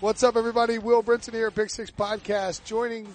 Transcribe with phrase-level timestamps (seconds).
[0.00, 0.78] What's up, everybody?
[0.78, 3.12] Will Brinson here, Pick Six Podcast, joining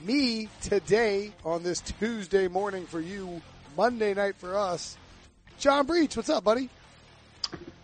[0.00, 3.42] me today on this Tuesday morning for you,
[3.76, 4.96] Monday night for us.
[5.58, 6.70] John Breech, what's up, buddy?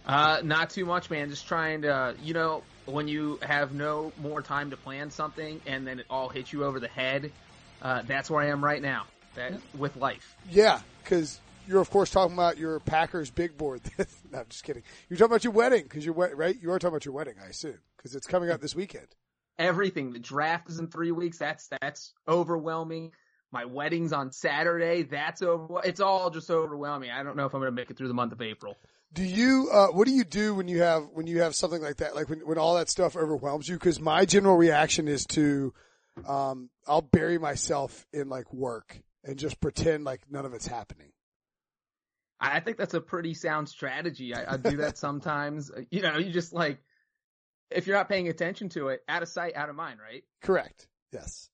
[0.07, 1.29] Uh, not too much, man.
[1.29, 5.87] Just trying to, you know, when you have no more time to plan something and
[5.87, 7.31] then it all hits you over the head,
[7.83, 9.05] uh, that's where I am right now.
[9.35, 10.35] That with life.
[10.51, 11.39] Yeah, because
[11.69, 13.83] you're of course talking about your Packers big board.
[14.33, 14.83] no, I'm just kidding.
[15.11, 16.57] You're talking about your wedding because you're wed- right.
[16.61, 19.09] You are talking about your wedding, I assume, because it's coming out this weekend.
[19.59, 20.13] Everything.
[20.13, 21.39] The draft is in three weeks.
[21.39, 23.13] That's that's overwhelming.
[23.51, 25.03] My wedding's on Saturday.
[25.03, 25.81] That's over.
[25.85, 27.11] It's all just overwhelming.
[27.11, 28.77] I don't know if I'm going to make it through the month of April.
[29.13, 29.71] Do you?
[29.73, 32.15] Uh, what do you do when you have when you have something like that?
[32.15, 33.77] Like when when all that stuff overwhelms you?
[33.77, 35.73] Because my general reaction is to,
[36.27, 41.13] um, I'll bury myself in like work and just pretend like none of it's happening.
[42.41, 44.35] I think that's a pretty sound strategy.
[44.35, 45.71] I, I do that sometimes.
[45.91, 46.79] You know, you just like,
[47.71, 50.25] if you're not paying attention to it, out of sight, out of mind, right?
[50.43, 50.87] Correct.
[51.13, 51.51] Yes.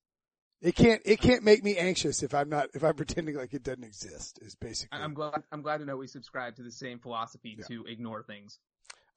[0.62, 3.62] It can't, it can't make me anxious if I'm not, if I'm pretending like it
[3.62, 4.98] doesn't exist is basically.
[4.98, 7.66] I'm glad, I'm glad to know we subscribe to the same philosophy Yeah.
[7.66, 8.58] to ignore things.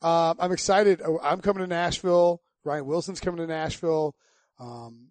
[0.02, 1.02] Um, I'm excited.
[1.06, 2.42] Oh, I'm coming to Nashville.
[2.64, 4.16] Ryan Wilson's coming to Nashville.
[4.60, 5.08] Um,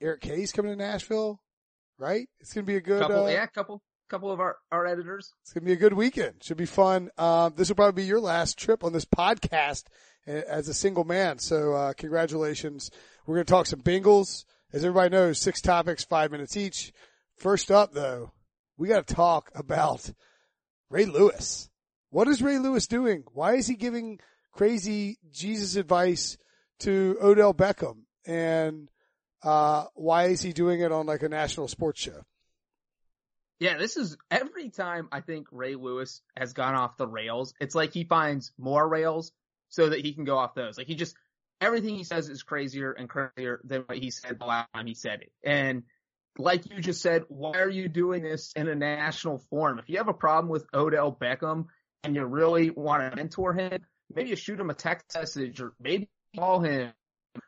[0.00, 1.40] Eric Kay's coming to Nashville,
[1.98, 2.28] right?
[2.40, 5.32] It's going to be a good, Couple, uh, yeah, couple, couple of our, our editors.
[5.40, 6.34] It's gonna be a good weekend.
[6.42, 7.10] Should be fun.
[7.16, 9.84] Um, this will probably be your last trip on this podcast
[10.26, 11.38] as a single man.
[11.38, 12.90] So uh, congratulations.
[13.26, 14.44] We're gonna talk some Bengals.
[14.70, 16.92] As everybody knows, six topics, five minutes each.
[17.36, 18.32] First up, though,
[18.76, 20.12] we got to talk about
[20.90, 21.70] Ray Lewis.
[22.10, 23.24] What is Ray Lewis doing?
[23.32, 24.18] Why is he giving
[24.52, 26.38] crazy Jesus advice
[26.80, 28.04] to Odell Beckham?
[28.26, 28.90] And
[29.42, 32.22] uh, why is he doing it on like a national sports show?
[33.62, 37.76] Yeah, this is every time I think Ray Lewis has gone off the rails, it's
[37.76, 39.30] like he finds more rails
[39.68, 40.76] so that he can go off those.
[40.76, 41.14] Like he just,
[41.60, 44.94] everything he says is crazier and crazier than what he said the last time he
[44.94, 45.32] said it.
[45.44, 45.84] And
[46.36, 49.78] like you just said, why are you doing this in a national forum?
[49.78, 51.66] If you have a problem with Odell Beckham
[52.02, 53.80] and you really want to mentor him,
[54.12, 56.90] maybe you shoot him a text message or maybe call him.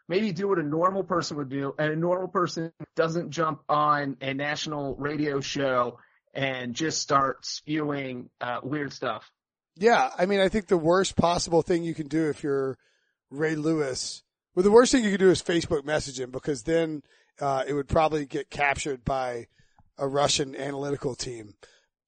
[0.09, 4.17] Maybe do what a normal person would do, and a normal person doesn't jump on
[4.21, 5.99] a national radio show
[6.33, 9.31] and just start spewing uh, weird stuff.
[9.77, 12.79] Yeah, I mean, I think the worst possible thing you can do if you're
[13.31, 14.23] Ray Lewis,
[14.55, 17.03] well, the worst thing you can do is Facebook message him because then
[17.41, 19.49] uh, it would probably get captured by
[19.99, 21.55] a Russian analytical team.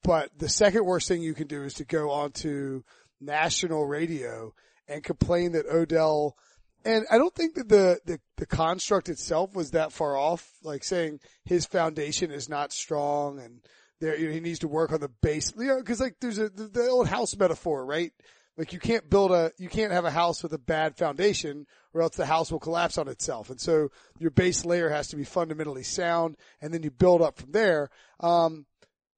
[0.05, 2.83] But the second worst thing you can do is to go onto
[3.21, 4.55] national radio
[4.87, 6.37] and complain that Odell,
[6.87, 10.85] and I don't think that the, the, the construct itself was that far off, like
[10.85, 13.61] saying his foundation is not strong and
[14.01, 16.39] there, you know, he needs to work on the base, you know, cause like there's
[16.39, 18.13] a, the, the old house metaphor, right?
[18.57, 22.03] Like you can't build a, you can't have a house with a bad foundation or
[22.03, 23.51] else the house will collapse on itself.
[23.51, 23.89] And so
[24.19, 27.91] your base layer has to be fundamentally sound and then you build up from there.
[28.21, 28.67] Um,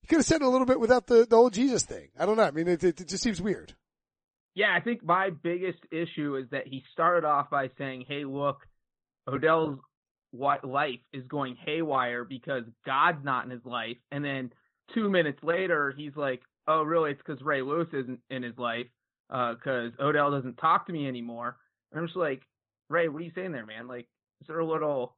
[0.02, 2.08] you could have said a little bit without the, the old Jesus thing.
[2.18, 2.44] I don't know.
[2.44, 3.74] I mean, it, it, it just seems weird.
[4.58, 8.66] Yeah, I think my biggest issue is that he started off by saying, "Hey, look,
[9.28, 9.78] Odell's
[10.32, 14.52] life is going haywire because God's not in his life," and then
[14.92, 17.12] two minutes later, he's like, "Oh, really?
[17.12, 18.88] It's because Ray Lewis isn't in his life
[19.30, 21.56] uh, because Odell doesn't talk to me anymore."
[21.92, 22.42] And I'm just like,
[22.90, 23.86] Ray, what are you saying there, man?
[23.86, 24.08] Like,
[24.40, 25.14] is there a little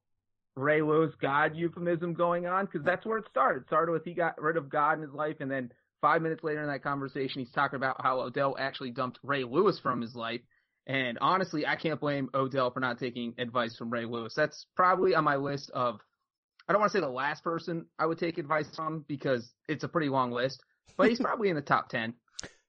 [0.54, 2.66] Ray Lewis God euphemism going on?
[2.66, 3.62] Because that's where it started.
[3.62, 6.42] It started with he got rid of God in his life, and then five minutes
[6.42, 10.14] later in that conversation, he's talking about how Odell actually dumped Ray Lewis from his
[10.14, 10.40] life.
[10.86, 14.34] And honestly, I can't blame Odell for not taking advice from Ray Lewis.
[14.34, 16.00] That's probably on my list of,
[16.68, 19.84] I don't want to say the last person I would take advice from because it's
[19.84, 20.62] a pretty long list,
[20.96, 22.14] but he's probably in the top 10.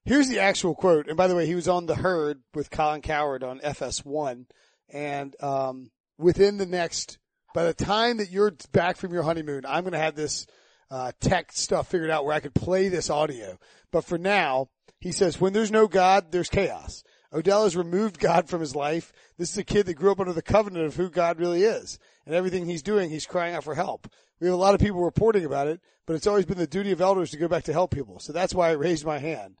[0.04, 1.08] Here's the actual quote.
[1.08, 4.46] And by the way, he was on the herd with Colin Cowherd on FS1.
[4.92, 7.18] And, um, within the next,
[7.54, 10.46] by the time that you're back from your honeymoon, I'm going to have this,
[10.92, 13.58] uh, tech stuff figured out where I could play this audio.
[13.90, 14.68] But for now,
[15.00, 17.02] he says, when there's no God, there's chaos.
[17.32, 19.10] Odell has removed God from his life.
[19.38, 21.98] This is a kid that grew up under the covenant of who God really is.
[22.26, 24.06] And everything he's doing, he's crying out for help.
[24.38, 26.92] We have a lot of people reporting about it, but it's always been the duty
[26.92, 28.18] of elders to go back to help people.
[28.18, 29.56] So that's why I raised my hand.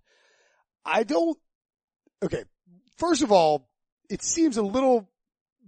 [0.84, 1.38] I don't,
[2.22, 2.44] okay.
[2.98, 3.70] First of all,
[4.10, 5.08] it seems a little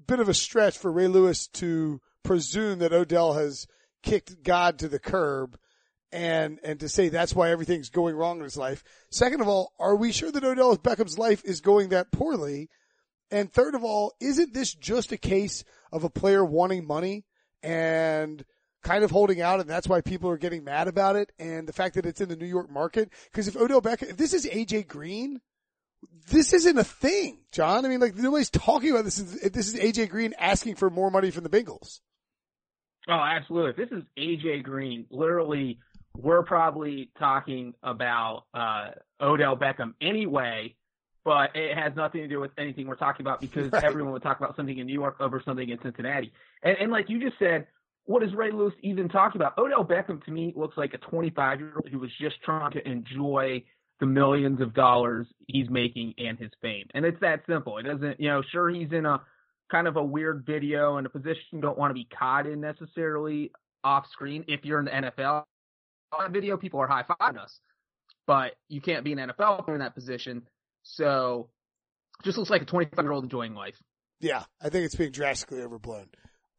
[0.06, 3.66] bit of a stretch for Ray Lewis to presume that Odell has
[4.04, 5.58] kicked God to the curb
[6.12, 8.84] and, and to say that's why everything's going wrong in his life.
[9.10, 12.68] Second of all, are we sure that Odell Beckham's life is going that poorly?
[13.30, 17.24] And third of all, isn't this just a case of a player wanting money
[17.62, 18.44] and
[18.84, 21.72] kind of holding out and that's why people are getting mad about it and the
[21.72, 23.10] fact that it's in the New York market?
[23.32, 25.40] Because if Odell Beckham, if this is AJ Green,
[26.30, 27.84] this isn't a thing, John.
[27.84, 29.18] I mean, like nobody's talking about this.
[29.18, 32.00] Is this is AJ Green asking for more money from the Bengals.
[33.08, 33.70] Oh, absolutely.
[33.70, 35.78] If this is AJ Green, literally,
[36.16, 38.90] we're probably talking about uh,
[39.20, 40.74] Odell Beckham anyway,
[41.24, 43.84] but it has nothing to do with anything we're talking about because right.
[43.84, 46.32] everyone would talk about something in New York over something in Cincinnati.
[46.62, 47.66] And, and like you just said,
[48.06, 49.56] what is Ray Lewis even talking about?
[49.58, 52.88] Odell Beckham to me looks like a 25 year old who was just trying to
[52.88, 53.62] enjoy
[54.00, 56.86] the millions of dollars he's making and his fame.
[56.94, 57.78] And it's that simple.
[57.78, 59.20] It doesn't, you know, sure he's in a
[59.70, 62.60] kind of a weird video and a position you don't want to be caught in
[62.60, 63.50] necessarily
[63.82, 64.44] off screen.
[64.48, 65.44] If you're in the NFL
[66.18, 67.58] on video, people are high fiving us,
[68.26, 70.42] but you can't be an NFL in that position.
[70.82, 71.48] So
[72.22, 73.76] just looks like a 25 year old enjoying life.
[74.20, 76.08] Yeah, I think it's being drastically overblown.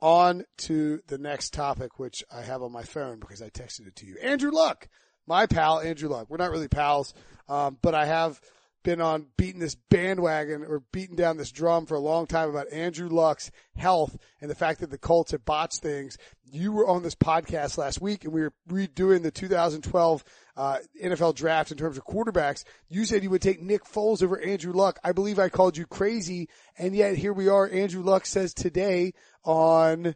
[0.01, 3.95] On to the next topic, which I have on my phone because I texted it
[3.97, 4.17] to you.
[4.21, 4.87] Andrew Luck,
[5.25, 6.27] my pal, Andrew Luck.
[6.29, 7.13] We're not really pals,
[7.47, 8.39] um, but I have
[8.85, 12.71] been on beating this bandwagon or beating down this drum for a long time about
[12.71, 16.17] Andrew Luck's health and the fact that the Colts have botched things.
[16.45, 20.23] You were on this podcast last week and we were redoing the 2012
[20.55, 22.63] uh, NFL draft in terms of quarterbacks.
[22.87, 24.99] You said you would take Nick Foles over Andrew Luck.
[25.03, 26.47] I believe I called you crazy
[26.77, 27.67] and yet here we are.
[27.67, 30.15] Andrew Luck says today on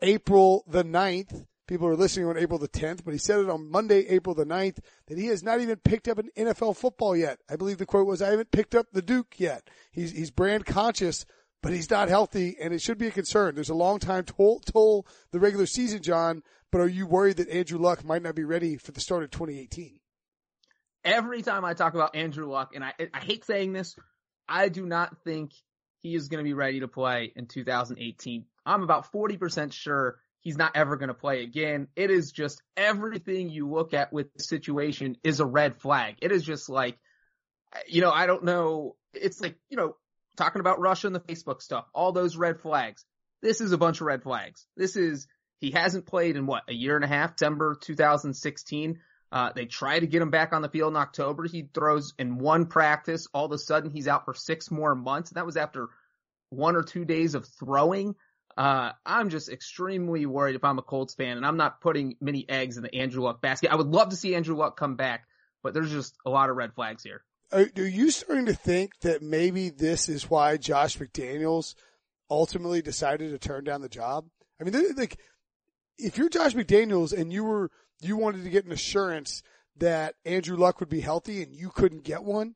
[0.00, 3.70] April the 9th People are listening on April the 10th, but he said it on
[3.70, 7.38] Monday, April the 9th, that he has not even picked up an NFL football yet.
[7.48, 9.70] I believe the quote was, I haven't picked up the Duke yet.
[9.92, 11.24] He's, he's brand conscious,
[11.62, 13.54] but he's not healthy and it should be a concern.
[13.54, 17.48] There's a long time toll, toll the regular season, John, but are you worried that
[17.48, 20.00] Andrew Luck might not be ready for the start of 2018?
[21.04, 23.94] Every time I talk about Andrew Luck, and I, I hate saying this,
[24.48, 25.52] I do not think
[26.00, 28.46] he is going to be ready to play in 2018.
[28.66, 31.88] I'm about 40% sure he's not ever going to play again.
[31.96, 36.16] It is just everything you look at with the situation is a red flag.
[36.22, 36.98] It is just like,
[37.86, 38.96] you know, I don't know.
[39.14, 39.96] It's like, you know,
[40.36, 43.04] talking about Russia and the Facebook stuff, all those red flags.
[43.42, 44.66] This is a bunch of red flags.
[44.76, 45.26] This is,
[45.60, 48.98] he hasn't played in what, a year and a half, December 2016.
[49.32, 51.46] Uh, they try to get him back on the field in October.
[51.46, 53.28] He throws in one practice.
[53.32, 55.30] All of a sudden he's out for six more months.
[55.30, 55.88] And that was after
[56.48, 58.16] one or two days of throwing.
[58.56, 62.48] Uh, I'm just extremely worried if I'm a Colts fan, and I'm not putting many
[62.48, 63.72] eggs in the Andrew Luck basket.
[63.72, 65.26] I would love to see Andrew Luck come back,
[65.62, 67.22] but there's just a lot of red flags here.
[67.52, 71.74] Are, are you starting to think that maybe this is why Josh McDaniels
[72.30, 74.26] ultimately decided to turn down the job?
[74.60, 75.18] I mean, like,
[75.98, 77.70] if you're Josh McDaniels and you were,
[78.00, 79.42] you wanted to get an assurance
[79.76, 82.54] that Andrew Luck would be healthy and you couldn't get one,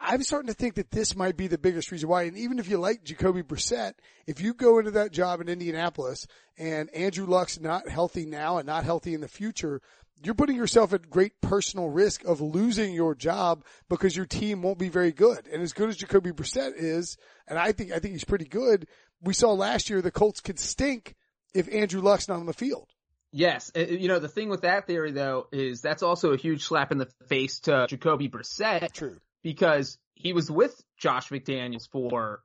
[0.00, 2.24] I'm starting to think that this might be the biggest reason why.
[2.24, 3.94] And even if you like Jacoby Brissett,
[4.26, 6.26] if you go into that job in Indianapolis
[6.56, 9.80] and Andrew Luck's not healthy now and not healthy in the future,
[10.22, 14.78] you're putting yourself at great personal risk of losing your job because your team won't
[14.78, 15.48] be very good.
[15.52, 17.16] And as good as Jacoby Brissett is,
[17.48, 18.86] and I think, I think he's pretty good,
[19.20, 21.16] we saw last year the Colts could stink
[21.52, 22.88] if Andrew Luck's not on the field.
[23.32, 23.72] Yes.
[23.76, 26.92] Uh, you know, the thing with that theory though is that's also a huge slap
[26.92, 28.92] in the face to Jacoby Brissett.
[28.92, 32.42] True because he was with Josh McDaniels for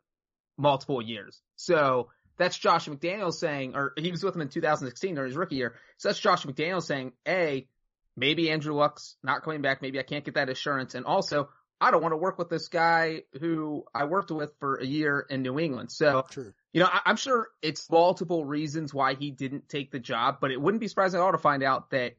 [0.57, 1.42] multiple years.
[1.56, 5.56] So that's Josh McDaniels saying, or he was with him in 2016 during his rookie
[5.56, 5.75] year.
[5.98, 7.68] So that's Josh McDaniels saying, A,
[8.16, 9.81] maybe Andrew Luck's not coming back.
[9.81, 10.94] Maybe I can't get that assurance.
[10.94, 11.50] And also,
[11.81, 15.25] I don't want to work with this guy who I worked with for a year
[15.29, 15.91] in New England.
[15.91, 16.53] So, True.
[16.74, 20.51] you know, I, am sure it's multiple reasons why he didn't take the job, but
[20.51, 22.18] it wouldn't be surprising at all to find out that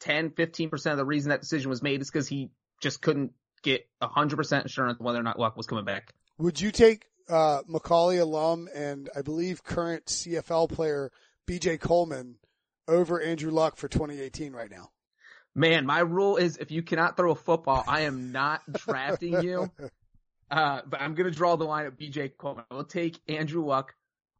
[0.00, 3.32] 10, 15% of the reason that decision was made is because he just couldn't
[3.66, 6.14] get 100% assurance whether or not Luck was coming back.
[6.38, 11.10] Would you take uh, McCallie alum and I believe current CFL player
[11.48, 12.36] BJ Coleman
[12.86, 14.90] over Andrew Luck for 2018 right now?
[15.54, 19.70] Man, my rule is if you cannot throw a football, I am not drafting you.
[20.48, 22.64] Uh, but I'm going to draw the line at BJ Coleman.
[22.70, 23.94] I will take Andrew Luck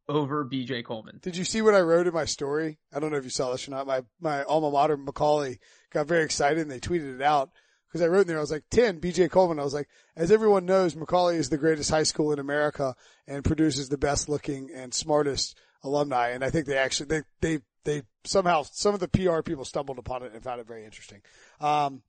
[0.07, 1.19] over BJ Coleman.
[1.21, 2.77] Did you see what I wrote in my story?
[2.93, 3.87] I don't know if you saw this or not.
[3.87, 5.59] My, my alma mater, McCallie,
[5.91, 7.49] got very excited and they tweeted it out
[7.87, 9.59] because I wrote in there, I was like, 10, BJ Coleman.
[9.59, 12.95] I was like, as everyone knows, McCallie is the greatest high school in America
[13.27, 16.29] and produces the best looking and smartest alumni.
[16.29, 19.99] And I think they actually, they, they, they somehow, some of the PR people stumbled
[19.99, 21.21] upon it and found it very interesting.
[21.61, 22.01] Um,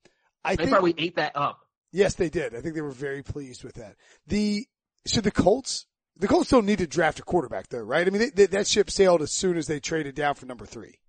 [0.43, 1.61] I they think, probably ate that up.
[1.91, 2.55] Yes, they did.
[2.55, 3.95] I think they were very pleased with that.
[4.27, 4.67] The,
[5.05, 5.85] so the Colts,
[6.17, 8.05] the Colts don't need to draft a quarterback though, right?
[8.05, 10.65] I mean, they, they, that ship sailed as soon as they traded down for number
[10.65, 10.99] three.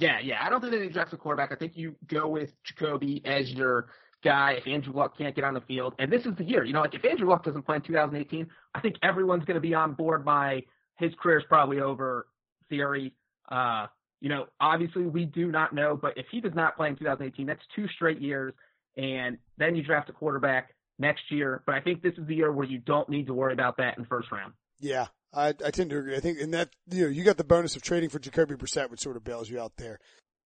[0.00, 0.38] Yeah, yeah.
[0.42, 1.52] I don't think they draft a quarterback.
[1.52, 3.88] I think you go with Jacoby as your
[4.24, 5.94] guy if Andrew Luck can't get on the field.
[5.98, 6.64] And this is the year.
[6.64, 9.60] You know, like if Andrew Luck doesn't play in 2018, I think everyone's going to
[9.60, 10.62] be on board by
[10.96, 12.26] his career's probably over
[12.70, 13.12] theory.
[13.50, 13.86] Uh,
[14.20, 17.46] you know, obviously we do not know, but if he does not play in 2018,
[17.46, 18.54] that's two straight years.
[18.96, 21.62] And then you draft a quarterback next year.
[21.66, 23.98] But I think this is the year where you don't need to worry about that
[23.98, 24.54] in first round.
[24.78, 26.16] Yeah, I, I tend to agree.
[26.16, 28.90] I think in that, you know, you got the bonus of trading for Jacoby Brissett,
[28.90, 30.00] which sort of bails you out there.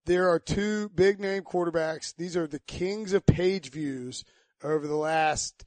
[0.06, 2.14] There are two big name quarterbacks.
[2.16, 4.24] These are the kings of page views
[4.62, 5.64] over the last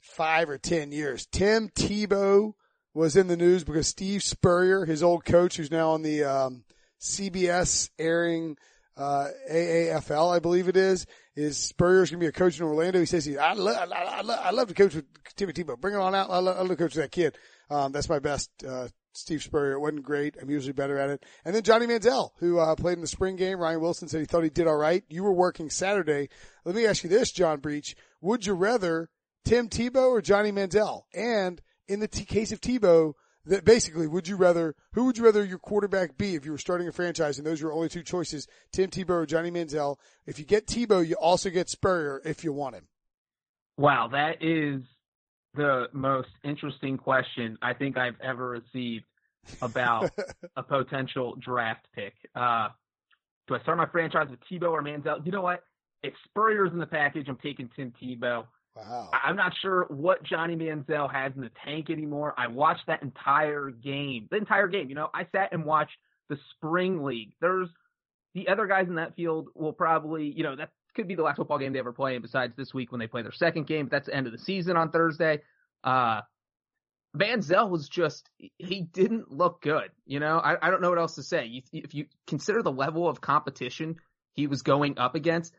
[0.00, 1.26] five or ten years.
[1.26, 2.54] Tim Tebow
[2.94, 6.64] was in the news because Steve Spurrier, his old coach, who's now on the um,
[7.00, 8.56] CBS airing
[8.96, 13.00] uh, AAFL, I believe it is, is Spurrier's going to be a coach in Orlando.
[13.00, 15.04] He says he, I love, I, I, love, I love to coach with
[15.36, 15.78] Timmy Tebow.
[15.78, 16.30] Bring it on out.
[16.30, 17.36] I love to coach with that kid.
[17.70, 19.74] Um, that's my best, uh, Steve Spurrier.
[19.74, 20.36] It wasn't great.
[20.40, 21.24] I'm usually better at it.
[21.44, 23.58] And then Johnny Manziel, who, uh, played in the spring game.
[23.58, 25.04] Ryan Wilson said he thought he did all right.
[25.08, 26.28] You were working Saturday.
[26.64, 27.96] Let me ask you this, John Breech.
[28.20, 29.10] Would you rather
[29.44, 31.02] Tim Tebow or Johnny Manziel?
[31.14, 33.14] And in the t- case of Tebow,
[33.46, 36.58] that basically, would you rather, who would you rather your quarterback be if you were
[36.58, 39.96] starting a franchise and those are your only two choices, Tim Tebow or Johnny Manziel?
[40.26, 42.88] If you get Tebow, you also get Spurrier if you want him.
[43.76, 44.82] Wow, that is
[45.54, 49.04] the most interesting question I think I've ever received
[49.62, 50.10] about
[50.56, 52.14] a potential draft pick.
[52.34, 52.68] Uh,
[53.46, 55.24] do I start my franchise with Tebow or Manziel?
[55.24, 55.64] You know what?
[56.02, 58.46] If Spurrier's in the package, I'm taking Tim Tebow.
[58.76, 59.10] Wow.
[59.12, 62.34] I'm not sure what Johnny Manziel has in the tank anymore.
[62.36, 64.28] I watched that entire game.
[64.30, 64.88] The entire game.
[64.88, 65.96] You know, I sat and watched
[66.28, 67.32] the spring league.
[67.40, 67.68] There's
[68.34, 71.36] the other guys in that field will probably, you know, that could be the last
[71.36, 73.88] football game they ever play, And besides this week when they play their second game.
[73.90, 75.42] That's the end of the season on Thursday.
[75.82, 76.20] Uh,
[77.14, 79.90] was just, he didn't look good.
[80.06, 81.46] You know, I, I don't know what else to say.
[81.46, 83.96] You, if you consider the level of competition
[84.32, 85.54] he was going up against,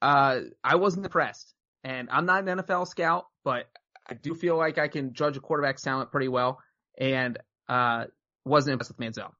[0.00, 1.54] uh, I wasn't impressed.
[1.84, 3.68] And I'm not an NFL scout, but
[4.08, 6.58] I do feel like I can judge a quarterback's talent pretty well.
[6.98, 7.38] And
[7.68, 8.04] uh,
[8.44, 9.30] wasn't impressed with Manziel.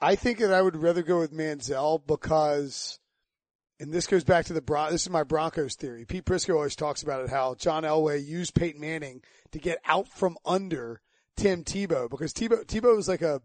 [0.00, 2.98] I think that I would rather go with Manziel because,
[3.82, 4.92] and this goes back to the Bron.
[4.92, 6.04] This is my Broncos theory.
[6.04, 10.06] Pete Prisco always talks about it how John Elway used Peyton Manning to get out
[10.06, 11.00] from under
[11.36, 13.42] Tim Tebow because Tebow Tebow was like a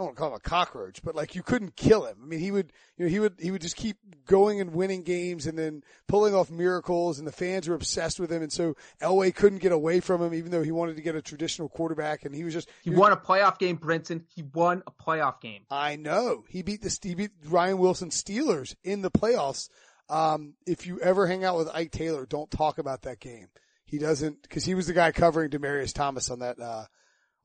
[0.00, 2.16] I don't want to call him a cockroach, but like you couldn't kill him.
[2.22, 5.02] I mean, he would, you know, he would, he would just keep going and winning
[5.02, 8.42] games and then pulling off miracles and the fans were obsessed with him.
[8.42, 11.20] And so Elway couldn't get away from him, even though he wanted to get a
[11.22, 14.22] traditional quarterback and he was just, He he was- won a playoff game, Brinson.
[14.34, 15.62] He won a playoff game.
[15.70, 19.68] I know he beat the, he beat Ryan Wilson Steelers in the playoffs.
[20.08, 23.48] Um, if you ever hang out with Ike Taylor, don't talk about that game.
[23.84, 26.86] He doesn't, cause he was the guy covering Demaryius Thomas on that, uh,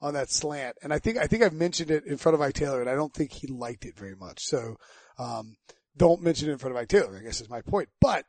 [0.06, 0.78] on that slant.
[0.84, 2.94] And I think, I think I've mentioned it in front of Ike Taylor and I
[2.94, 4.40] don't think he liked it very much.
[4.44, 4.76] So,
[5.18, 5.58] um,
[5.98, 7.90] don't mention it in front of Ike Taylor, I guess is my point.
[8.00, 8.26] But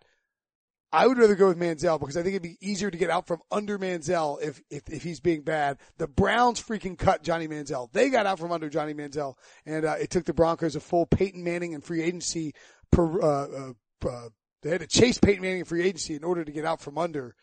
[0.91, 3.27] I would rather go with Manziel because I think it'd be easier to get out
[3.27, 5.77] from under Manziel if, if, if he's being bad.
[5.99, 7.93] The Browns freaking cut Johnny Manziel.
[7.93, 9.35] They got out from under Johnny Manziel
[9.67, 12.55] and, uh, it took the Broncos a full Peyton Manning and free agency
[12.91, 13.73] per, uh,
[14.05, 14.29] uh, uh,
[14.63, 16.97] they had to chase Peyton Manning in free agency in order to get out from
[16.97, 17.35] under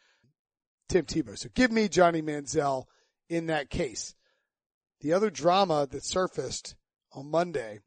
[0.90, 1.38] Tim Tebow.
[1.38, 2.86] So give me Johnny Manziel
[3.30, 4.16] in that case.
[5.04, 6.76] The other drama that surfaced
[7.12, 7.82] on Monday,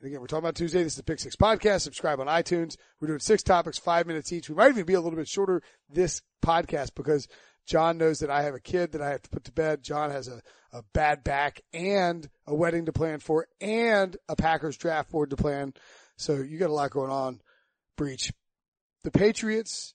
[0.00, 0.82] and again, we're talking about Tuesday.
[0.82, 1.82] This is the Pick Six podcast.
[1.82, 2.76] Subscribe on iTunes.
[3.00, 4.48] We're doing six topics, five minutes each.
[4.50, 7.28] We might even be a little bit shorter this podcast because
[7.64, 9.84] John knows that I have a kid that I have to put to bed.
[9.84, 14.76] John has a, a bad back and a wedding to plan for and a Packers
[14.76, 15.74] draft board to plan.
[16.16, 17.40] So you got a lot going on,
[17.96, 18.32] Breech.
[19.04, 19.94] The Patriots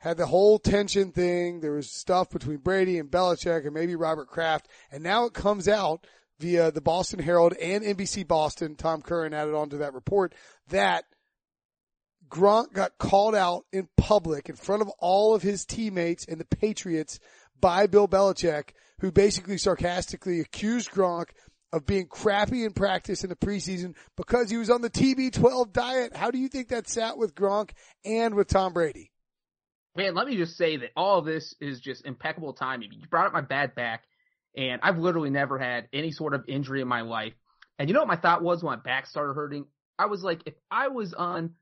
[0.00, 1.60] had the whole tension thing.
[1.60, 4.68] There was stuff between Brady and Belichick and maybe Robert Kraft.
[4.90, 6.06] And now it comes out
[6.38, 8.76] via the Boston Herald and NBC Boston.
[8.76, 10.34] Tom Curran added on to that report
[10.68, 11.04] that
[12.30, 16.56] Gronk got called out in public in front of all of his teammates and the
[16.56, 17.18] Patriots
[17.60, 21.26] by Bill Belichick, who basically sarcastically accused Gronk
[21.72, 26.16] of being crappy in practice in the preseason because he was on the TB12 diet.
[26.16, 29.10] How do you think that sat with Gronk and with Tom Brady?
[29.96, 32.90] Man, let me just say that all this is just impeccable timing.
[32.92, 34.04] You brought up my bad back,
[34.56, 37.32] and I've literally never had any sort of injury in my life.
[37.78, 39.64] And you know what my thought was when my back started hurting?
[39.98, 41.54] I was like, if I was on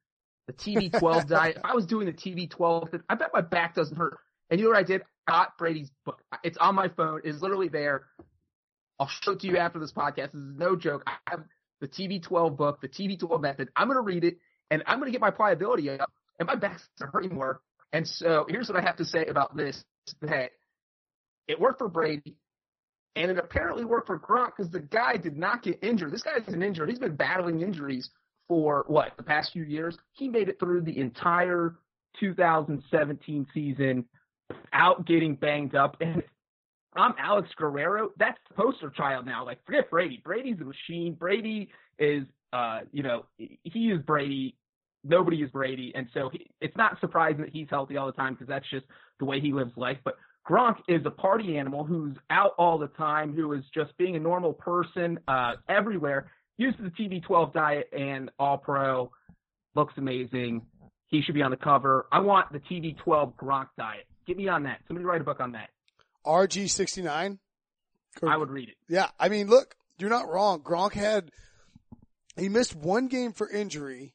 [0.47, 4.18] the TB12 diet, if I was doing the TB12, I bet my back doesn't hurt.
[4.50, 5.02] And you know what I did?
[5.26, 6.20] I got Brady's book.
[6.42, 7.20] It's on my phone.
[7.25, 8.06] It's literally there.
[8.99, 10.32] I'll show it to you after this podcast.
[10.32, 11.04] This is no joke.
[11.06, 11.44] I have
[11.80, 13.68] the TB12 book, the TB12 method.
[13.76, 14.38] I'm going to read it,
[14.70, 17.61] and I'm going to get my pliability up, and my back's hurting more.
[17.92, 19.83] And so here's what I have to say about this:
[20.23, 20.50] that
[21.47, 22.37] it worked for Brady,
[23.16, 26.12] and it apparently worked for Gronk because the guy did not get injured.
[26.12, 26.88] This guy isn't injured.
[26.88, 28.11] He's been battling injuries
[28.49, 29.97] for what the past few years.
[30.12, 31.76] He made it through the entire
[32.21, 34.04] 2017 season
[34.49, 35.97] without getting banged up.
[36.00, 36.23] And
[36.95, 38.11] I'm Alex Guerrero.
[38.18, 39.45] That's the poster child now.
[39.45, 40.21] Like forget Brady.
[40.25, 41.14] Brady's a machine.
[41.14, 44.57] Brady is, uh, you know, he is Brady
[45.05, 48.35] nobody is Brady, and so he, it's not surprising that he's healthy all the time
[48.35, 48.87] because that's just
[49.19, 49.99] the way he lives life.
[50.05, 50.17] But
[50.49, 54.21] Gronk is a party animal who's out all the time, who is just being a
[54.21, 56.31] normal person uh, everywhere.
[56.57, 59.11] Uses the TB12 diet and All Pro,
[59.75, 60.62] looks amazing.
[61.07, 62.07] He should be on the cover.
[62.11, 64.07] I want the TB12 Gronk diet.
[64.26, 64.81] Get me on that.
[64.87, 65.71] Somebody write a book on that.
[66.26, 67.38] RG69.
[68.26, 68.75] I would read it.
[68.88, 70.61] Yeah, I mean, look, you're not wrong.
[70.61, 71.31] Gronk had
[72.37, 74.14] he missed one game for injury,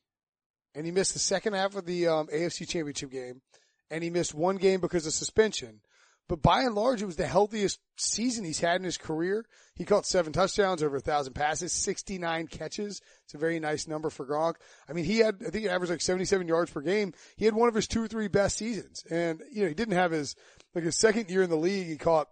[0.75, 3.41] and he missed the second half of the um, AFC Championship game,
[3.89, 5.81] and he missed one game because of suspension.
[6.29, 9.45] But by and large, it was the healthiest season he's had in his career.
[9.75, 13.01] He caught seven touchdowns, over a thousand passes, 69 catches.
[13.25, 14.55] It's a very nice number for Gronk.
[14.87, 17.13] I mean, he had, I think he averaged like 77 yards per game.
[17.35, 19.03] He had one of his two or three best seasons.
[19.09, 20.35] And, you know, he didn't have his,
[20.73, 22.29] like his second year in the league, he caught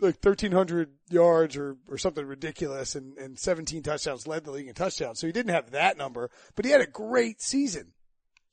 [0.00, 4.74] like 1300 yards or, or something ridiculous and, and 17 touchdowns led the league in
[4.74, 5.20] touchdowns.
[5.20, 7.92] So he didn't have that number, but he had a great season.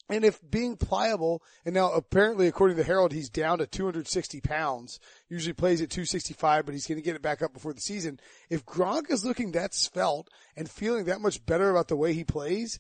[0.10, 4.40] And if being pliable, and now apparently according to the Herald, he's down to 260
[4.40, 7.82] pounds, usually plays at 265, but he's going to get it back up before the
[7.82, 8.20] season.
[8.50, 12.24] If Gronk is looking that svelte and feeling that much better about the way he
[12.24, 12.80] plays,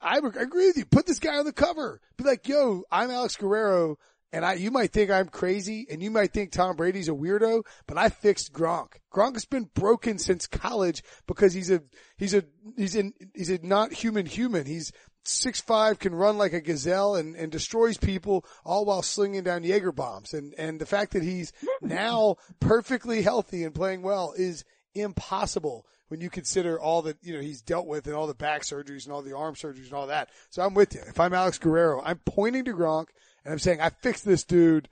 [0.00, 0.84] I agree with you.
[0.84, 2.00] Put this guy on the cover.
[2.16, 3.98] Be like, yo, I'm Alex Guerrero.
[4.32, 7.62] And I, you might think I'm crazy and you might think Tom Brady's a weirdo,
[7.86, 8.94] but I fixed Gronk.
[9.12, 11.82] Gronk has been broken since college because he's a,
[12.18, 12.44] he's a,
[12.76, 14.66] he's in, he's a not human human.
[14.66, 14.92] He's
[15.24, 19.64] six five, can run like a gazelle and, and destroys people all while slinging down
[19.64, 20.34] Jaeger bombs.
[20.34, 26.20] And, and the fact that he's now perfectly healthy and playing well is impossible when
[26.20, 29.12] you consider all that, you know, he's dealt with and all the back surgeries and
[29.12, 30.30] all the arm surgeries and all that.
[30.50, 31.02] So I'm with you.
[31.06, 33.08] If I'm Alex Guerrero, I'm pointing to Gronk
[33.44, 34.88] and I'm saying I fixed this dude.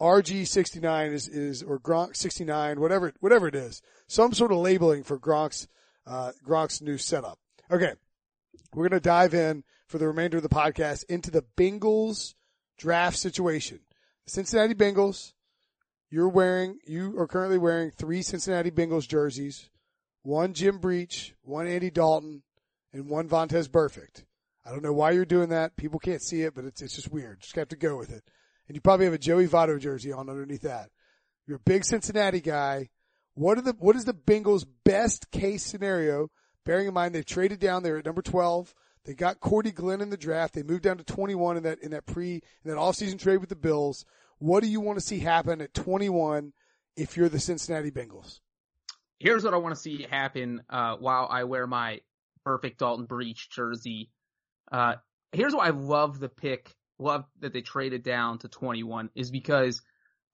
[0.00, 3.82] RG69 is, is, or Gronk 69, whatever, whatever it is.
[4.06, 5.66] Some sort of labeling for Gronk's,
[6.06, 7.38] uh, Gronk's new setup.
[7.70, 7.92] Okay.
[8.72, 12.34] We're going to dive in for the remainder of the podcast into the Bengals
[12.76, 13.80] draft situation.
[14.24, 15.32] The Cincinnati Bengals,
[16.10, 19.68] you're wearing, you are currently wearing three Cincinnati Bengals jerseys,
[20.22, 22.42] one Jim Breech, one Andy Dalton,
[22.92, 24.24] and one Vontaze Burfict.
[24.68, 25.76] I don't know why you're doing that.
[25.76, 27.40] People can't see it, but it's, it's just weird.
[27.40, 28.22] Just have to go with it.
[28.66, 30.90] And you probably have a Joey Votto jersey on underneath that.
[31.46, 32.90] You're a big Cincinnati guy.
[33.32, 36.28] What are the, what is the Bengals best case scenario?
[36.66, 37.82] Bearing in mind they've traded down.
[37.82, 38.74] They're at number 12.
[39.06, 40.52] They got Cordy Glenn in the draft.
[40.52, 43.48] They moved down to 21 in that, in that pre, in that offseason trade with
[43.48, 44.04] the Bills.
[44.36, 46.52] What do you want to see happen at 21
[46.94, 48.40] if you're the Cincinnati Bengals?
[49.18, 52.00] Here's what I want to see happen, uh, while I wear my
[52.44, 54.10] perfect Dalton Breech jersey
[54.70, 54.94] uh,
[55.32, 59.82] here's why I love the pick, love that they traded down to 21 is because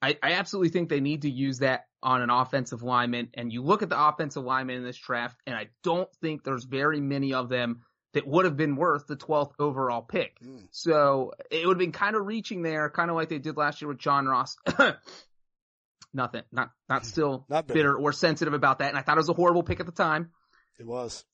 [0.02, 3.30] I, I absolutely think they need to use that on an offensive lineman.
[3.34, 6.64] And you look at the offensive lineman in this draft, and I don't think there's
[6.64, 10.38] very many of them that would have been worth the 12th overall pick.
[10.40, 10.68] Mm.
[10.70, 13.82] So it would have been kind of reaching there, kind of like they did last
[13.82, 14.56] year with John Ross.
[16.12, 17.78] Nothing, not, not still not bitter.
[17.78, 18.90] bitter or sensitive about that.
[18.90, 20.30] And I thought it was a horrible pick at the time.
[20.78, 21.24] It was.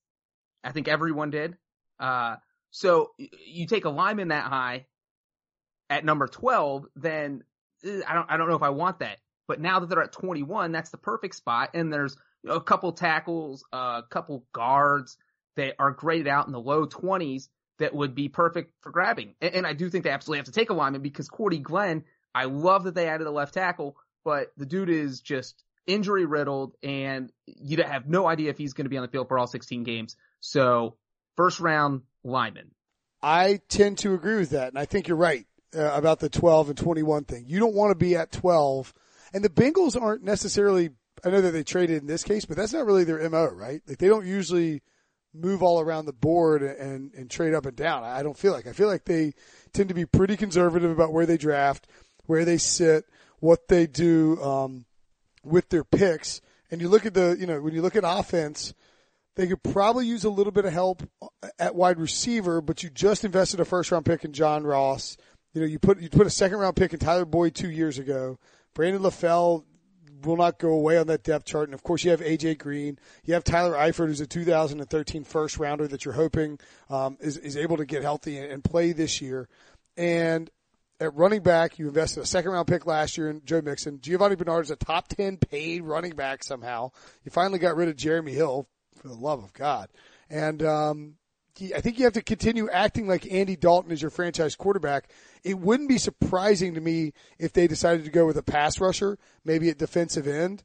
[0.65, 1.57] I think everyone did.
[1.99, 2.37] Uh,
[2.71, 4.87] so you take a lineman that high
[5.89, 7.43] at number 12, then
[7.85, 9.19] eh, I don't, I don't know if I want that.
[9.49, 11.71] But now that they're at 21, that's the perfect spot.
[11.75, 15.17] And there's you know, a couple tackles, a couple guards
[15.57, 19.35] that are graded out in the low 20s that would be perfect for grabbing.
[19.41, 22.05] And, and I do think they absolutely have to take a lineman because Cordy Glenn,
[22.35, 26.77] I love that they added a left tackle, but the dude is just injury riddled
[26.83, 29.49] and you have no idea if he's going to be on the field for all
[29.49, 30.17] 16 games.
[30.39, 30.97] So
[31.41, 32.71] first round lineman.
[33.23, 36.69] I tend to agree with that, and I think you're right uh, about the 12
[36.69, 37.47] and 21 thing.
[37.49, 38.93] You don't want to be at 12,
[39.33, 40.91] and the Bengals aren't necessarily.
[41.25, 43.81] I know that they traded in this case, but that's not really their mo, right?
[43.89, 44.83] Like they don't usually
[45.33, 48.05] move all around the board and and trade up and down.
[48.05, 48.67] I don't feel like.
[48.67, 49.33] I feel like they
[49.73, 51.87] tend to be pretty conservative about where they draft,
[52.27, 53.07] where they sit,
[53.39, 54.85] what they do um,
[55.43, 56.43] with their picks.
[56.71, 58.75] And you look at the, you know, when you look at offense,
[59.41, 61.03] they could probably use a little bit of help
[61.59, 65.17] at wide receiver, but you just invested a first round pick in John Ross.
[65.55, 67.99] You know, you put you put a second round pick in Tyler Boyd two years
[67.99, 68.39] ago.
[68.75, 69.65] Brandon LaFell
[70.25, 71.69] will not go away on that depth chart.
[71.69, 72.99] And of course, you have AJ Green.
[73.25, 76.59] You have Tyler Eifert, who's a 2013 first rounder that you're hoping
[76.91, 79.49] um, is is able to get healthy and, and play this year.
[79.97, 80.51] And
[81.01, 84.01] at running back, you invested a second round pick last year in Joe Mixon.
[84.01, 86.91] Giovani Bernard is a top 10 paid running back somehow.
[87.25, 88.69] You finally got rid of Jeremy Hill,
[89.01, 89.89] for the love of God.
[90.29, 91.15] And um,
[91.75, 95.11] I think you have to continue acting like Andy Dalton is your franchise quarterback.
[95.43, 99.19] It wouldn't be surprising to me if they decided to go with a pass rusher,
[99.45, 100.63] maybe at defensive end.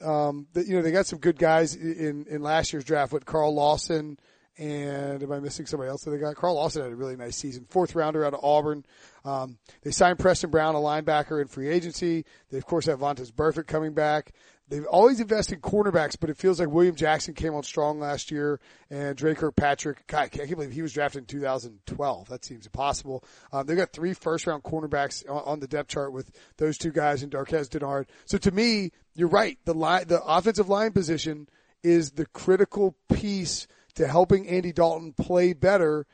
[0.00, 3.54] Um, you know, they got some good guys in, in last year's draft with Carl
[3.54, 4.18] Lawson
[4.58, 6.34] and am I missing somebody else that they got?
[6.34, 7.64] Carl Lawson had a really nice season.
[7.68, 8.84] Fourth rounder out of Auburn.
[9.28, 12.24] Um, they signed Preston Brown, a linebacker in free agency.
[12.50, 14.32] They of course have Vontaze Burfict coming back.
[14.68, 18.30] They've always invested in cornerbacks, but it feels like William Jackson came on strong last
[18.30, 18.60] year
[18.90, 22.28] and Dre Kirkpatrick, God, I can't believe he was drafted in 2012.
[22.28, 23.24] That seems impossible.
[23.52, 26.92] Um, they've got three first round cornerbacks on, on, the depth chart with those two
[26.92, 28.06] guys and Darqueze Dennard.
[28.26, 29.58] So to me, you're right.
[29.64, 31.48] The line, the offensive line position
[31.82, 36.06] is the critical piece to helping Andy Dalton play better.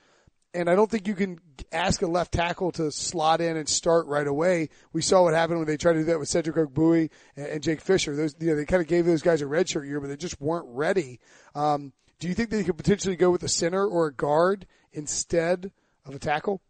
[0.55, 1.40] And I don't think you can
[1.73, 4.69] ask a left tackle to slot in and start right away.
[4.93, 7.62] We saw what happened when they tried to do that with Cedric Ogbuehi and, and
[7.62, 8.14] Jake Fisher.
[8.14, 10.40] Those, you know, they kind of gave those guys a redshirt year, but they just
[10.40, 11.19] weren't ready.
[11.55, 15.73] Um, do you think they could potentially go with a center or a guard instead
[16.07, 16.62] of a tackle?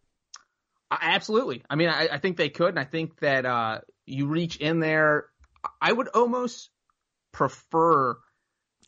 [0.91, 1.63] Absolutely.
[1.69, 4.81] I mean, I, I think they could, and I think that uh, you reach in
[4.81, 5.27] there.
[5.81, 6.71] I would almost
[7.33, 8.17] prefer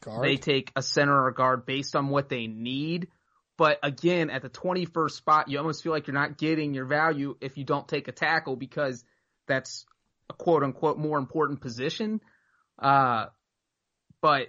[0.00, 0.24] guard.
[0.24, 3.08] they take a center or a guard based on what they need.
[3.58, 7.36] But again, at the 21st spot, you almost feel like you're not getting your value
[7.40, 9.02] if you don't take a tackle because
[9.46, 9.86] that's
[10.28, 12.20] a quote unquote more important position.
[12.78, 13.26] Uh,
[14.20, 14.48] but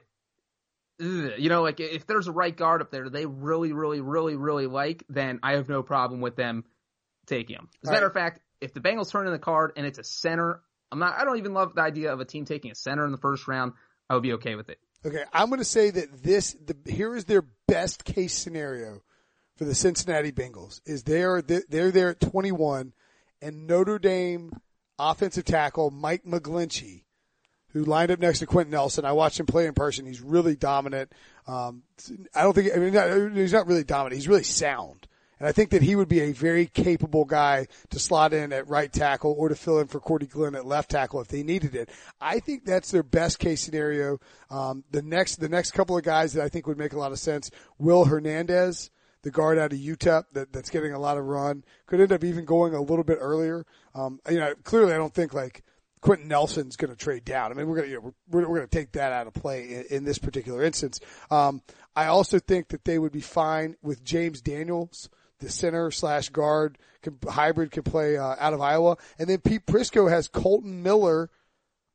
[1.00, 4.68] you know, like if there's a right guard up there they really, really, really, really
[4.68, 6.66] like, then I have no problem with them
[7.28, 7.70] taking him.
[7.84, 8.10] As a matter right.
[8.10, 11.16] of fact, if the Bengals turn in the card and it's a center, I'm not.
[11.18, 13.48] I don't even love the idea of a team taking a center in the first
[13.48, 13.74] round.
[14.10, 14.80] I would be okay with it.
[15.06, 19.02] Okay, I'm going to say that this the here is their best case scenario
[19.56, 22.94] for the Cincinnati Bengals is they're they're there at 21,
[23.42, 24.52] and Notre Dame
[25.00, 27.04] offensive tackle Mike McGlinchey,
[27.70, 29.06] who lined up next to Quenton Nelson.
[29.06, 30.06] I watched him play in person.
[30.06, 31.12] He's really dominant.
[31.48, 31.84] Um,
[32.36, 34.16] I don't think I mean he's not really dominant.
[34.16, 35.08] He's really sound.
[35.40, 38.68] And I think that he would be a very capable guy to slot in at
[38.68, 41.76] right tackle or to fill in for Cordy Glenn at left tackle if they needed
[41.76, 41.90] it.
[42.20, 44.20] I think that's their best case scenario.
[44.50, 47.12] Um, the next, the next couple of guys that I think would make a lot
[47.12, 48.90] of sense, Will Hernandez,
[49.22, 52.24] the guard out of UTEP that, that's getting a lot of run, could end up
[52.24, 53.66] even going a little bit earlier.
[53.94, 55.64] Um, you know, clearly I don't think like
[56.02, 57.52] Quenton Nelson's going to trade down.
[57.52, 59.34] I mean, we're going to, you know, we're, we're going to take that out of
[59.34, 61.00] play in, in this particular instance.
[61.30, 61.62] Um,
[61.96, 66.78] I also think that they would be fine with James Daniels the center slash guard
[67.28, 68.98] hybrid can play uh, out of Iowa.
[69.20, 71.30] And then Pete Prisco has Kolton Miller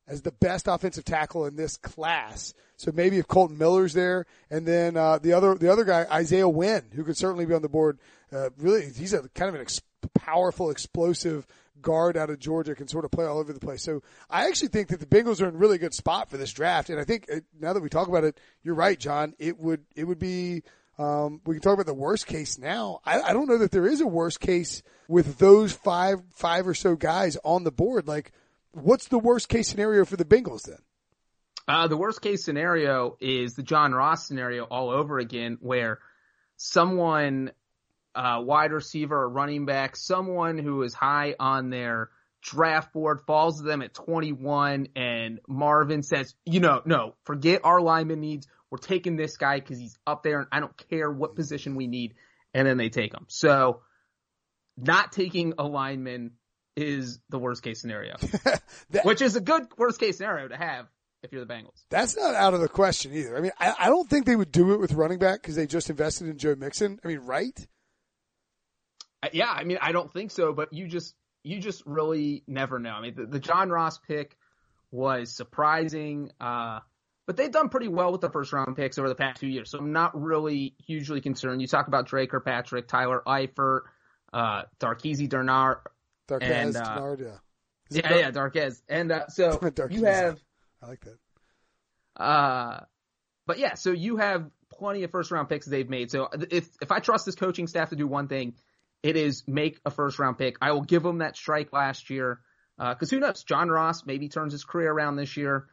[0.06, 2.54] as the best offensive tackle in this class.
[2.76, 6.48] So maybe if Kolton Miller's there, and then uh, the other the other guy Isaiah
[6.48, 7.98] Wynn, who could certainly be on the board.
[8.32, 9.82] Uh, really, he's a kind of an ex-
[10.14, 11.46] powerful, explosive
[11.80, 13.82] guard out of Georgia, can sort of play all over the place.
[13.82, 16.90] So I actually think that the Bengals are in really good spot for this draft.
[16.90, 19.34] And I think uh, now that we talk about it, you're right, John.
[19.38, 20.62] It would it would be
[20.98, 23.00] um, we can talk about the worst case now.
[23.04, 26.74] I, I don't know that there is a worst case with those five, five or
[26.74, 28.06] so guys on the board.
[28.06, 28.32] Like,
[28.72, 30.78] what's the worst case scenario for the Bengals then?
[31.66, 36.00] Uh, the worst case scenario is the John Ross scenario all over again, where
[36.56, 37.52] someone,
[38.14, 42.10] uh, wide receiver or running back, someone who is high on their
[42.42, 47.80] draft board falls to them at 21 and Marvin says, you know, no, forget our
[47.80, 48.48] lineman needs.
[48.72, 51.86] We're taking this guy because he's up there and I don't care what position we
[51.86, 52.14] need.
[52.54, 53.26] And then they take him.
[53.28, 53.82] So
[54.78, 56.30] not taking a lineman
[56.74, 58.16] is the worst case scenario,
[58.90, 60.86] that, which is a good worst case scenario to have
[61.22, 61.84] if you're the Bengals.
[61.90, 63.36] That's not out of the question either.
[63.36, 65.66] I mean, I, I don't think they would do it with running back because they
[65.66, 66.98] just invested in Joe Mixon.
[67.04, 67.66] I mean, right?
[69.34, 72.92] Yeah, I mean, I don't think so, but you just you just really never know.
[72.92, 74.34] I mean, the, the John Ross pick
[74.90, 76.30] was surprising.
[76.40, 76.80] Uh,
[77.32, 79.70] but they've done pretty well with the first round picks over the past two years.
[79.70, 81.62] So I'm not really hugely concerned.
[81.62, 83.80] You talk about Dre Kirkpatrick, Tyler Eifert,
[84.34, 85.78] uh, Darqueze Dennard.
[86.28, 87.28] Darqueze and, uh, yeah.
[87.88, 88.82] Yeah, Dar- yeah, Darqueze.
[88.86, 89.58] And, uh, so
[89.90, 90.38] you have.
[90.82, 92.22] I like that.
[92.22, 92.80] Uh,
[93.46, 96.10] but yeah, so you have plenty of first round picks they've made.
[96.10, 98.56] So if, if I trust this coaching staff to do one thing,
[99.02, 100.56] it is make a first round pick.
[100.60, 102.40] I will give them that strike last year.
[102.78, 103.42] Uh, cause who knows?
[103.42, 105.68] John Ross maybe turns his career around this year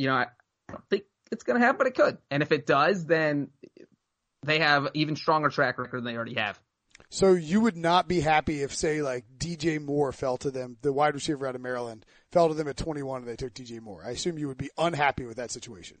[0.00, 0.26] you know, I
[0.66, 2.16] don't think it's going to happen, but it could.
[2.30, 3.48] And if it does, then
[4.42, 6.58] they have even stronger track record than they already have.
[7.10, 10.90] So you would not be happy if, say, like DJ Moore fell to them, the
[10.90, 14.02] wide receiver out of Maryland, fell to them at 21 and they took DJ Moore.
[14.02, 15.98] I assume you would be unhappy with that situation.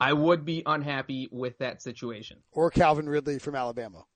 [0.00, 2.38] I would be unhappy with that situation.
[2.50, 4.06] Or Calvin Ridley from Alabama,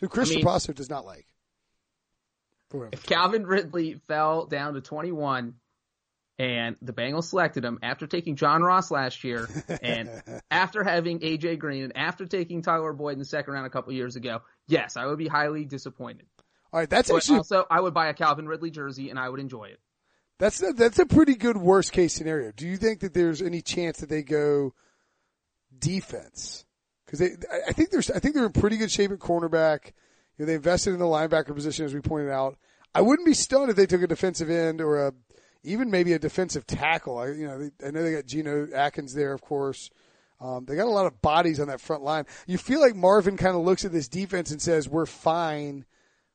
[0.00, 1.26] who Chris I mean, does not like.
[2.92, 5.54] If Calvin Ridley fell down to 21
[6.38, 9.48] and the Bengals selected him after taking John Ross last year
[9.82, 10.10] and
[10.50, 13.92] after having AJ Green and after taking Tyler Boyd in the second round a couple
[13.92, 14.42] years ago.
[14.68, 16.26] Yes, I would be highly disappointed.
[16.72, 19.28] All right, that's but actually also I would buy a Calvin Ridley jersey and I
[19.28, 19.80] would enjoy it.
[20.38, 22.52] That's a, that's a pretty good worst case scenario.
[22.52, 24.74] Do you think that there's any chance that they go
[25.78, 26.66] defense
[27.06, 27.30] because they,
[27.66, 29.92] I think they're, I think they're in pretty good shape at cornerback.
[30.36, 32.58] You know, they invested in the linebacker position as we pointed out.
[32.94, 35.12] I wouldn't be stunned if they took a defensive end or a,
[35.66, 37.18] even maybe a defensive tackle.
[37.18, 39.90] I, you know, I know they got Geno Atkins there, of course.
[40.40, 42.26] Um, they got a lot of bodies on that front line.
[42.46, 45.84] You feel like Marvin kind of looks at this defense and says, "We're fine.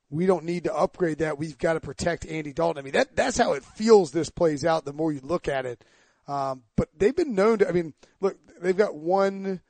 [0.09, 1.37] We don't need to upgrade that.
[1.37, 4.11] We've got to protect Andy Dalton." I mean, that that's how it feels.
[4.11, 5.85] This plays out the more you look at it.
[6.27, 7.69] Um, but they've been known to.
[7.69, 9.61] I mean, look, they've got one,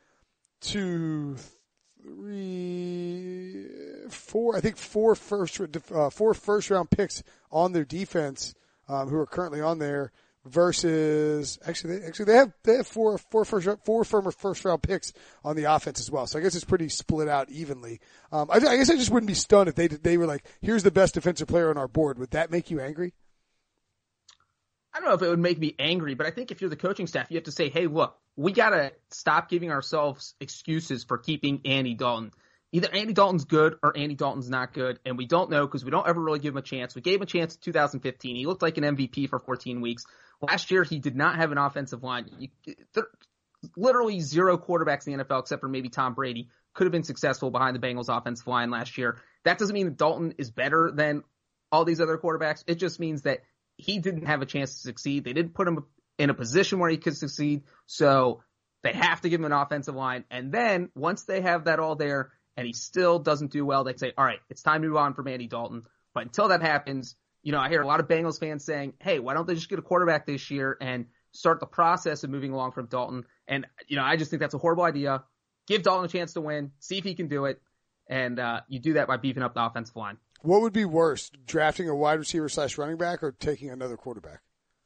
[0.61, 1.35] two,
[2.01, 3.67] three,
[4.09, 4.55] four.
[4.55, 5.59] I think four first
[5.93, 7.21] uh, four first round picks
[7.51, 8.53] on their defense
[8.87, 10.11] um, who are currently on there
[10.45, 14.81] versus actually they, actually they have they have four four first four firmer first round
[14.81, 15.13] picks
[15.43, 16.27] on the offense as well.
[16.27, 17.99] So I guess it's pretty split out evenly.
[18.31, 20.83] Um, I, I guess I just wouldn't be stunned if they they were like, here's
[20.83, 22.17] the best defensive player on our board.
[22.19, 23.13] Would that make you angry?
[24.93, 26.75] I don't know if it would make me angry, but I think if you're the
[26.75, 31.05] coaching staff, you have to say, hey, look, we got to stop giving ourselves excuses
[31.05, 32.31] for keeping Andy Dalton.
[32.73, 35.91] Either Andy Dalton's good or Andy Dalton's not good, and we don't know because we
[35.91, 36.95] don't ever really give him a chance.
[36.95, 38.35] We gave him a chance in 2015.
[38.35, 40.05] He looked like an MVP for 14 weeks.
[40.41, 42.29] Last year, he did not have an offensive line.
[42.39, 42.47] You,
[43.75, 47.51] literally zero quarterbacks in the NFL, except for maybe Tom Brady, could have been successful
[47.51, 49.19] behind the Bengals offensive line last year.
[49.43, 51.23] That doesn't mean that Dalton is better than
[51.71, 52.63] all these other quarterbacks.
[52.67, 53.41] It just means that
[53.77, 55.23] he didn't have a chance to succeed.
[55.23, 55.85] They didn't put him
[56.17, 57.63] in a position where he could succeed.
[57.85, 58.43] So
[58.83, 60.23] they have to give him an offensive line.
[60.29, 63.95] And then once they have that all there and he still doesn't do well, they
[63.95, 65.83] say, all right, it's time to move on from Andy Dalton.
[66.13, 69.19] But until that happens, you know, I hear a lot of Bengals fans saying, hey,
[69.19, 72.51] why don't they just get a quarterback this year and start the process of moving
[72.51, 73.25] along from Dalton?
[73.47, 75.23] And, you know, I just think that's a horrible idea.
[75.67, 77.61] Give Dalton a chance to win, see if he can do it.
[78.07, 80.17] And uh, you do that by beefing up the offensive line.
[80.41, 84.41] What would be worse, drafting a wide receiver slash running back or taking another quarterback?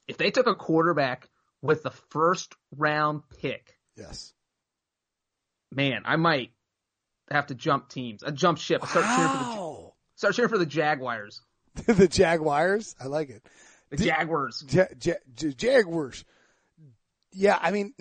[0.07, 1.29] If they took a quarterback
[1.61, 4.33] with the first round pick, yes,
[5.71, 6.51] man, I might
[7.31, 8.23] have to jump teams.
[8.23, 8.85] I jump ship.
[8.85, 11.41] Start cheering for the start cheering for the Jaguars.
[11.87, 13.43] the Jaguars, I like it.
[13.89, 14.63] The Jaguars.
[14.69, 15.13] Ja, ja,
[15.57, 16.23] Jaguars.
[17.31, 17.93] Yeah, I mean,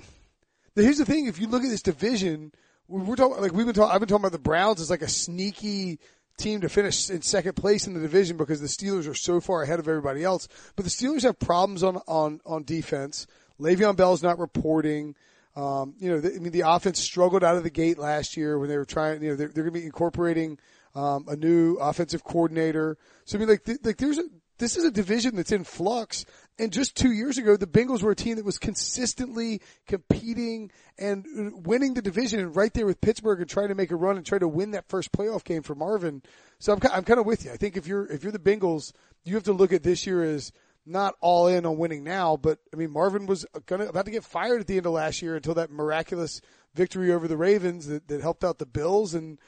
[0.75, 2.53] here's the thing: if you look at this division,
[2.89, 3.93] we're talking like we've been talking.
[3.93, 5.99] I've been talking about the Browns as like a sneaky
[6.37, 9.63] team to finish in second place in the division because the Steelers are so far
[9.63, 10.49] ahead of everybody else.
[10.77, 13.27] But the Steelers have problems on on on defense.
[13.61, 15.15] Le'Veon Bell's not reporting.
[15.57, 18.59] Um, you know, the, I mean, the offense struggled out of the gate last year
[18.59, 19.23] when they were trying.
[19.23, 20.59] You know, they're, they're going to be incorporating
[20.95, 22.99] um, a new offensive coordinator.
[23.25, 24.25] So I mean, like, th- like there's a
[24.59, 26.25] this is a division that's in flux.
[26.59, 31.27] And just two years ago, the Bengals were a team that was consistently competing and
[31.67, 34.25] winning the division and right there with Pittsburgh and trying to make a run and
[34.25, 36.23] try to win that first playoff game for Marvin.
[36.61, 37.51] So I'm, I'm kind of with you.
[37.51, 38.93] I think if you're, if you're the Bengals,
[39.25, 40.53] you have to look at this year as
[40.87, 44.25] not all in on winning now, but I mean, Marvin was gonna, about to get
[44.25, 46.41] fired at the end of last year until that miraculous
[46.75, 49.39] victory over the Ravens that, that helped out the Bills and,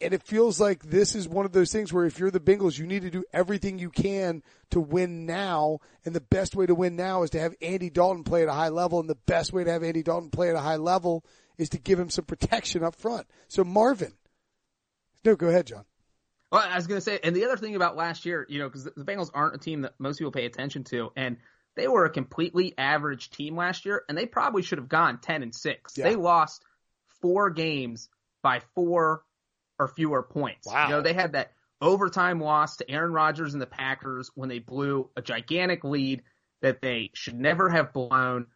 [0.00, 2.78] and it feels like this is one of those things where if you're the Bengals,
[2.78, 5.80] you need to do everything you can to win now.
[6.04, 8.52] And the best way to win now is to have Andy Dalton play at a
[8.52, 8.98] high level.
[8.98, 11.24] And the best way to have Andy Dalton play at a high level
[11.58, 13.26] is to give him some protection up front.
[13.48, 14.14] So Marvin,
[15.22, 15.84] no, go ahead, John.
[16.50, 18.68] Well, I was going to say, and the other thing about last year, you know,
[18.68, 21.36] because the Bengals aren't a team that most people pay attention to, and
[21.76, 25.42] they were a completely average team last year, and they probably should have gone ten
[25.42, 25.96] and six.
[25.96, 26.08] Yeah.
[26.08, 26.64] They lost
[27.20, 28.08] four games
[28.42, 29.22] by four
[29.78, 30.66] or fewer points.
[30.66, 30.84] Wow.
[30.84, 34.58] You know, they had that overtime loss to Aaron Rodgers and the Packers when they
[34.58, 36.22] blew a gigantic lead
[36.62, 38.46] that they should never have blown.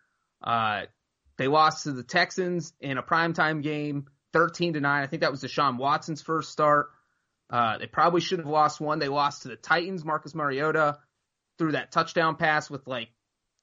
[0.43, 0.83] Uh,
[1.39, 5.03] they lost to the Texans in a primetime game, 13 to 9.
[5.03, 6.91] I think that was Deshaun Watson's first start.
[7.55, 8.99] Uh, they probably should have lost one.
[8.99, 10.05] They lost to the Titans.
[10.05, 10.99] Marcus Mariota
[11.59, 13.09] threw that touchdown pass with like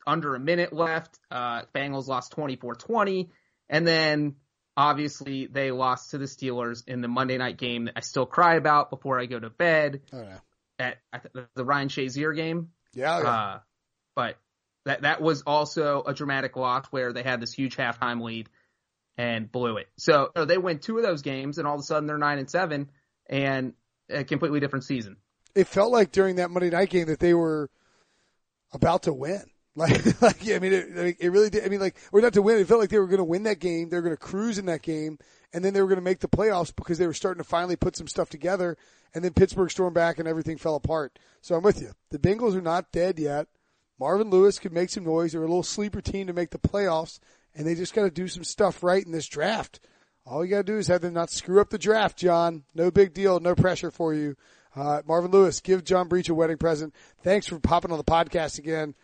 [0.08, 1.20] under a minute left.
[1.30, 3.30] Uh, Bengals lost 24 20.
[3.70, 4.36] And then
[4.78, 8.56] Obviously, they lost to the Steelers in the Monday night game that I still cry
[8.56, 10.02] about before I go to bed.
[10.14, 10.38] Oh, yeah.
[10.80, 12.70] At, at the Ryan Shazier game.
[12.94, 13.22] Yeah.
[13.22, 13.30] yeah.
[13.30, 13.60] Uh,
[14.16, 14.38] but
[14.86, 18.50] that that was also a dramatic loss where they had this huge halftime lead
[19.18, 19.88] and blew it.
[19.98, 22.18] So you know, they win two of those games, and all of a sudden they're
[22.18, 22.90] nine and seven,
[23.30, 23.74] and
[24.12, 25.18] a completely different season.
[25.56, 27.70] It felt like during that Monday night game that they were
[28.74, 29.44] about to win.
[29.74, 31.64] Like, like I mean, it, it really did.
[31.64, 32.60] I mean, like, we're not to win.
[32.60, 33.88] It felt like they were going to win that game.
[33.88, 35.18] They were going to cruise in that game,
[35.54, 37.78] and then they were going to make the playoffs because they were starting to finally
[37.78, 38.78] put some stuff together.
[39.16, 41.18] And then Pittsburgh stormed back, and everything fell apart.
[41.40, 41.94] So I'm with you.
[42.10, 43.48] The Bengals are not dead yet.
[43.98, 45.32] Marvin Lewis could make some noise.
[45.32, 47.20] They're a little sleeper team to make the playoffs,
[47.56, 49.80] and they just got to do some stuff right in this draft.
[50.26, 52.64] All you got to do is have them not screw up the draft, John.
[52.76, 53.40] No big deal.
[53.40, 54.36] No pressure for you.
[54.76, 56.94] Uh, Marvin Lewis, give John Breech a wedding present.
[57.24, 58.96] Thanks for popping on the podcast again.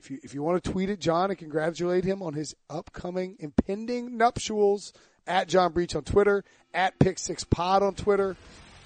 [0.00, 3.36] If you if you want to tweet at John and congratulate him on his upcoming
[3.40, 4.92] impending nuptials
[5.26, 8.36] at John Breech on Twitter, at Pick Six Pod on Twitter,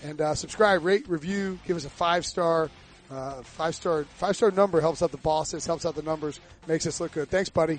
[0.02, 2.70] and uh, subscribe, rate, review, give us a five star.
[3.10, 6.86] Uh, five star, five star number helps out the bosses, helps out the numbers, makes
[6.86, 7.28] us look good.
[7.28, 7.78] Thanks, buddy.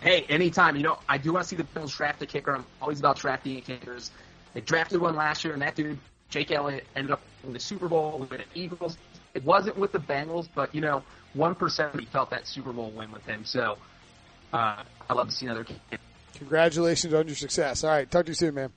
[0.00, 0.76] Hey, anytime.
[0.76, 2.54] You know, I do want to see the Bills draft a kicker.
[2.54, 4.10] I'm always about drafting kickers.
[4.54, 5.98] They drafted one last year, and that dude,
[6.30, 8.96] Jake Elliott, ended up in the Super Bowl with the Eagles.
[9.34, 11.02] It wasn't with the Bengals, but you know,
[11.34, 11.56] one
[11.94, 13.44] me felt that Super Bowl win with him.
[13.44, 13.76] So,
[14.52, 16.02] uh, I love to see another kicker.
[16.34, 17.84] Congratulations on your success.
[17.84, 18.72] All right, talk to you soon, man.